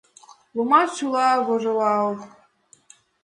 [0.55, 2.07] Лумат шула вожылал.